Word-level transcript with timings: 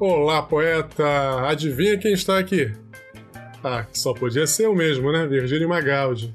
Olá, 0.00 0.40
poeta! 0.40 1.46
Adivinha 1.46 1.98
quem 1.98 2.14
está 2.14 2.38
aqui? 2.38 2.72
Ah, 3.62 3.84
só 3.92 4.14
podia 4.14 4.46
ser 4.46 4.64
eu 4.64 4.74
mesmo, 4.74 5.12
né? 5.12 5.26
Virgílio 5.26 5.68
Magaldi. 5.68 6.34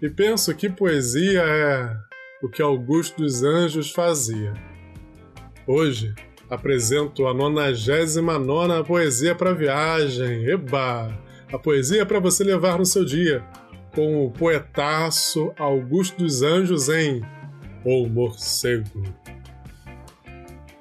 E 0.00 0.08
penso 0.08 0.54
que 0.54 0.70
poesia 0.70 1.42
é 1.42 1.94
o 2.42 2.48
que 2.48 2.62
Augusto 2.62 3.20
dos 3.20 3.42
Anjos 3.42 3.90
fazia. 3.90 4.54
Hoje 5.66 6.14
apresento 6.48 7.26
a 7.26 7.34
99 7.34 8.88
Poesia 8.88 9.34
para 9.34 9.52
Viagem. 9.52 10.46
Eba! 10.48 11.14
A 11.52 11.58
poesia 11.58 12.06
para 12.06 12.20
você 12.20 12.42
levar 12.42 12.78
no 12.78 12.86
seu 12.86 13.04
dia, 13.04 13.44
com 13.94 14.24
o 14.24 14.30
poetaço 14.30 15.52
Augusto 15.58 16.24
dos 16.24 16.40
Anjos 16.40 16.88
em 16.88 17.20
O 17.84 18.08
Morcego. 18.08 19.02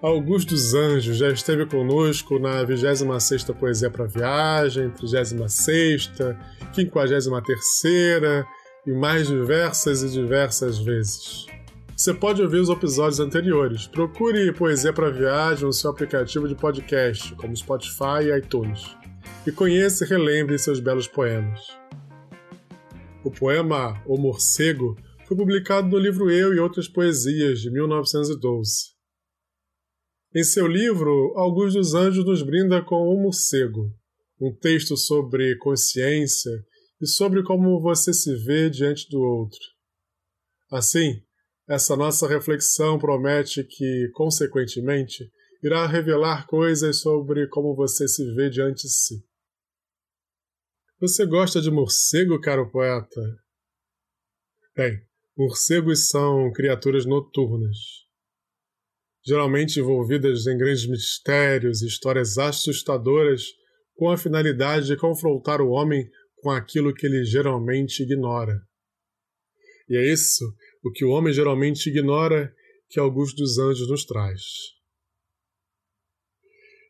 Augusto 0.03 0.49
dos 0.49 0.73
Anjos 0.73 1.16
já 1.16 1.30
esteve 1.30 1.66
conosco 1.66 2.38
na 2.38 2.61
26ª 2.66 3.55
Poesia 3.55 3.89
para 3.89 4.05
Viagem, 4.05 4.89
36ª, 4.89 6.38
53ª 6.75 8.45
e 8.85 8.91
mais 8.91 9.30
diversas 9.30 10.03
e 10.03 10.09
diversas 10.09 10.77
vezes. 10.77 11.45
Você 11.95 12.13
pode 12.13 12.41
ouvir 12.41 12.58
os 12.58 12.67
episódios 12.67 13.21
anteriores. 13.21 13.88
Procure 13.88 14.52
Poesia 14.52 14.91
para 14.91 15.09
Viagem 15.09 15.63
no 15.63 15.71
seu 15.71 15.91
aplicativo 15.91 16.49
de 16.49 16.55
podcast, 16.55 17.33
como 17.35 17.55
Spotify 17.55 18.25
e 18.25 18.38
iTunes. 18.38 18.97
E 19.47 19.53
conheça 19.53 20.03
e 20.03 20.08
relembre 20.09 20.59
seus 20.59 20.81
belos 20.81 21.08
poemas. 21.08 21.61
O 23.23 23.31
poema 23.31 24.03
O 24.05 24.17
Morcego 24.17 24.97
foi 25.25 25.38
publicado 25.38 25.88
no 25.88 25.97
livro 25.97 26.30
Eu 26.30 26.53
e 26.53 26.59
Outras 26.59 26.89
Poesias, 26.89 27.61
de 27.61 27.72
1912. 27.72 28.91
Em 30.36 30.44
seu 30.44 30.66
livro, 30.66 31.31
Augusto 31.38 31.78
dos 31.78 31.94
Anjos 31.94 32.26
nos 32.26 32.42
brinda 32.42 32.84
com 32.84 32.95
O 32.95 33.22
Morcego, 33.22 33.94
um 34.42 34.52
texto 34.52 34.98
sobre 34.98 35.56
consciência 35.59 36.50
e 37.00 37.06
sobre 37.06 37.44
como 37.44 37.80
você 37.80 38.12
se 38.12 38.36
vê 38.44 38.67
diante 38.67 39.08
do 39.12 39.22
outro. 39.22 39.59
Assim, 40.72 41.22
essa 41.70 41.95
nossa 41.95 42.28
reflexão 42.28 42.98
promete 42.98 43.64
que, 43.64 44.09
consequentemente, 44.16 45.31
irá 45.64 45.86
revelar 45.86 46.47
coisas 46.47 47.00
sobre 47.00 47.47
como 47.50 47.75
você 47.75 48.08
se 48.08 48.34
vê 48.34 48.50
diante 48.50 48.88
de 48.88 48.92
si. 48.92 49.23
Você 51.00 51.28
gosta 51.28 51.62
de 51.62 51.70
morcego, 51.70 52.42
caro 52.42 52.72
poeta? 52.72 53.22
Bem, 54.75 55.00
morcegos 55.38 56.09
são 56.09 56.52
criaturas 56.52 57.06
noturnas 57.06 58.03
geralmente 59.25 59.79
envolvidas 59.79 60.45
em 60.47 60.57
grandes 60.57 60.85
mistérios 60.85 61.81
e 61.81 61.88
histórias 61.88 62.38
assustadoras, 62.38 63.43
com 63.95 64.09
a 64.09 64.17
finalidade 64.17 64.88
de 64.88 64.97
confrontar 64.97 65.61
o 65.61 65.69
homem 65.69 66.09
com 66.38 66.49
aquilo 66.52 66.93
que 66.93 67.05
ele 67.05 67.23
geralmente 67.23 68.03
ignora. 68.03 68.59
E 69.88 69.95
é 69.95 70.11
isso 70.11 70.44
o 70.83 70.91
que 70.91 71.05
o 71.05 71.09
homem 71.09 71.31
geralmente 71.31 71.88
ignora 71.89 72.53
que 72.89 72.99
Augusto 72.99 73.38
dos 73.38 73.57
Anjos 73.57 73.89
nos 73.89 74.03
traz. 74.03 74.41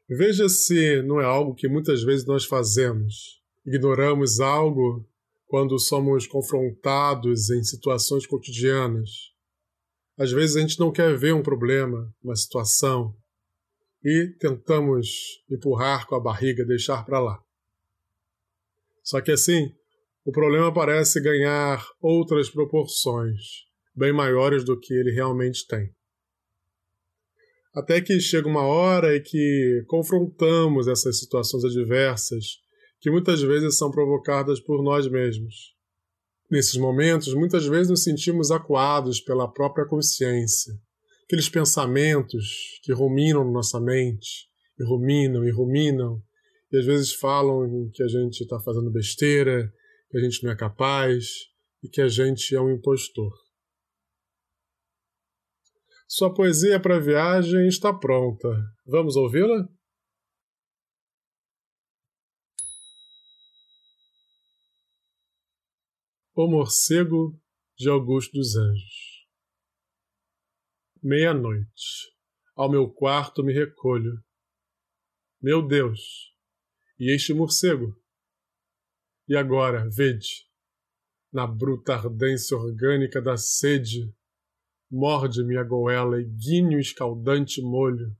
Veja 0.09 0.49
se 0.49 1.01
não 1.03 1.21
é 1.21 1.25
algo 1.25 1.53
que 1.53 1.67
muitas 1.67 2.03
vezes 2.03 2.25
nós 2.25 2.45
fazemos. 2.45 3.41
Ignoramos 3.65 4.39
algo 4.39 5.07
quando 5.45 5.77
somos 5.79 6.25
confrontados 6.25 7.49
em 7.49 7.63
situações 7.63 8.25
cotidianas 8.25 9.32
às 10.17 10.31
vezes 10.31 10.55
a 10.55 10.61
gente 10.61 10.79
não 10.79 10.91
quer 10.91 11.17
ver 11.17 11.33
um 11.33 11.41
problema, 11.41 12.13
uma 12.23 12.35
situação, 12.35 13.15
e 14.03 14.35
tentamos 14.39 15.41
empurrar 15.49 16.05
com 16.07 16.15
a 16.15 16.19
barriga, 16.19 16.65
deixar 16.65 17.05
para 17.05 17.19
lá. 17.19 17.39
Só 19.01 19.21
que 19.21 19.31
assim, 19.31 19.73
o 20.25 20.31
problema 20.31 20.73
parece 20.73 21.21
ganhar 21.21 21.85
outras 22.01 22.49
proporções, 22.49 23.39
bem 23.95 24.13
maiores 24.13 24.63
do 24.63 24.79
que 24.79 24.93
ele 24.93 25.11
realmente 25.11 25.65
tem. 25.67 25.93
Até 27.73 27.99
que 28.01 28.19
chega 28.19 28.47
uma 28.47 28.61
hora 28.61 29.17
em 29.17 29.23
que 29.23 29.83
confrontamos 29.87 30.87
essas 30.87 31.19
situações 31.19 31.65
adversas, 31.65 32.59
que 33.01 33.09
muitas 33.09 33.41
vezes 33.41 33.77
são 33.77 33.89
provocadas 33.89 34.59
por 34.59 34.83
nós 34.83 35.09
mesmos. 35.09 35.73
Nesses 36.53 36.77
momentos, 36.77 37.33
muitas 37.33 37.65
vezes 37.65 37.89
nos 37.89 38.03
sentimos 38.03 38.51
acuados 38.51 39.19
pela 39.19 39.51
própria 39.51 39.87
consciência, 39.87 40.71
aqueles 41.25 41.49
pensamentos 41.49 42.79
que 42.83 42.93
ruminam 42.93 43.43
na 43.43 43.49
nossa 43.49 43.81
mente, 43.81 44.47
e 44.79 44.83
ruminam 44.83 45.43
e 45.47 45.49
ruminam, 45.49 46.21
e 46.71 46.77
às 46.77 46.85
vezes 46.85 47.11
falam 47.11 47.89
que 47.91 48.03
a 48.03 48.07
gente 48.07 48.41
está 48.41 48.59
fazendo 48.59 48.91
besteira, 48.91 49.73
que 50.11 50.17
a 50.19 50.21
gente 50.21 50.43
não 50.43 50.51
é 50.51 50.55
capaz 50.55 51.25
e 51.81 51.89
que 51.89 51.99
a 51.99 52.07
gente 52.07 52.55
é 52.55 52.61
um 52.61 52.69
impostor. 52.69 53.33
Sua 56.07 56.31
poesia 56.31 56.79
para 56.79 56.99
viagem 56.99 57.67
está 57.67 57.91
pronta. 57.91 58.47
Vamos 58.85 59.15
ouvi-la? 59.15 59.67
O 66.35 66.47
Morcego 66.47 67.39
de 67.77 67.87
Augusto 67.87 68.33
dos 68.33 68.55
Anjos. 68.55 69.27
Meia-noite. 70.99 72.11
Ao 72.55 72.67
meu 72.71 72.89
quarto 72.89 73.43
me 73.43 73.53
recolho. 73.53 74.19
Meu 75.39 75.61
Deus! 75.61 76.33
E 76.99 77.13
este 77.13 77.35
morcego? 77.35 77.95
E 79.27 79.37
agora, 79.37 79.87
vede, 79.87 80.49
na 81.31 81.45
bruta 81.45 81.93
ardência 81.93 82.57
orgânica 82.57 83.21
da 83.21 83.37
sede, 83.37 84.11
morde-me 84.89 85.55
a 85.55 85.63
goela 85.63 86.19
e 86.19 86.25
guinho 86.25 86.79
escaldante 86.79 87.61
molho. 87.61 88.17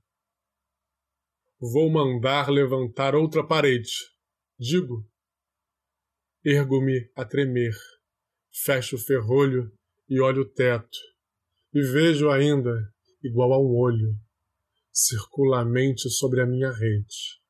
Vou 1.58 1.90
mandar 1.90 2.48
levantar 2.48 3.16
outra 3.16 3.44
parede. 3.44 3.90
Digo, 4.56 5.04
ergo-me 6.44 7.10
a 7.16 7.24
tremer 7.24 7.74
fecho 8.62 8.94
o 8.94 8.98
ferrolho 8.98 9.76
e 10.08 10.20
olho 10.20 10.42
o 10.42 10.48
teto, 10.48 10.98
e 11.72 11.82
vejo 11.82 12.30
ainda, 12.30 12.72
igual 13.22 13.52
a 13.52 13.58
um 13.58 13.74
olho, 13.76 14.14
circulamente 14.92 16.08
sobre 16.08 16.40
a 16.40 16.46
minha 16.46 16.70
rede. 16.70 17.40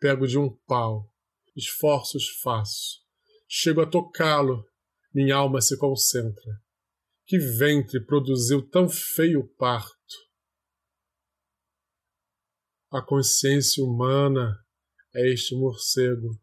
Pego 0.00 0.26
de 0.26 0.36
um 0.36 0.50
pau, 0.66 1.12
esforços 1.54 2.28
faço, 2.42 3.04
chego 3.48 3.80
a 3.80 3.86
tocá-lo, 3.86 4.64
minha 5.14 5.36
alma 5.36 5.60
se 5.60 5.78
concentra. 5.78 6.60
Que 7.24 7.38
ventre 7.38 8.04
produziu 8.04 8.66
tão 8.68 8.88
feio 8.88 9.46
parto? 9.56 9.94
A 12.90 13.02
consciência 13.02 13.84
humana 13.84 14.58
é 15.14 15.30
este 15.30 15.54
morcego 15.54 16.40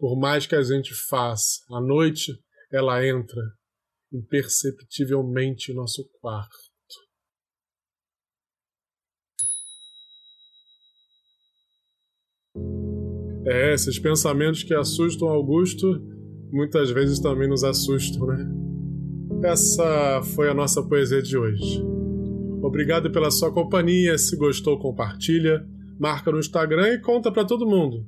por 0.00 0.18
mais 0.18 0.46
que 0.46 0.54
a 0.54 0.62
gente 0.62 0.94
faça, 0.94 1.60
à 1.70 1.78
noite 1.78 2.32
ela 2.72 3.06
entra 3.06 3.42
imperceptivelmente 4.10 5.70
em 5.70 5.74
nosso 5.74 6.08
quarto. 6.20 6.70
É, 13.46 13.74
esses 13.74 13.98
pensamentos 13.98 14.62
que 14.62 14.74
assustam 14.74 15.28
Augusto 15.28 15.86
muitas 16.50 16.90
vezes 16.90 17.20
também 17.20 17.48
nos 17.48 17.62
assustam, 17.62 18.26
né? 18.26 18.50
Essa 19.44 20.22
foi 20.34 20.48
a 20.48 20.54
nossa 20.54 20.82
poesia 20.82 21.22
de 21.22 21.36
hoje. 21.36 21.82
Obrigado 22.62 23.10
pela 23.10 23.30
sua 23.30 23.52
companhia. 23.52 24.16
Se 24.18 24.36
gostou, 24.36 24.78
compartilha, 24.78 25.66
marca 25.98 26.30
no 26.30 26.38
Instagram 26.38 26.94
e 26.94 27.00
conta 27.00 27.30
para 27.32 27.44
todo 27.44 27.66
mundo. 27.66 28.06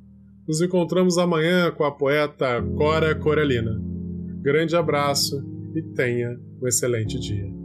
Nos 0.53 0.61
encontramos 0.61 1.17
amanhã 1.17 1.71
com 1.71 1.83
a 1.83 1.91
poeta 1.91 2.63
Cora 2.77 3.15
Coralina. 3.15 3.71
Grande 4.43 4.77
abraço 4.77 5.43
e 5.75 5.83
tenha 5.95 6.39
um 6.61 6.69
excelente 6.69 7.19
dia. 7.19 7.62